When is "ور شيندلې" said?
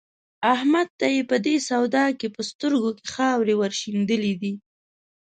3.57-4.33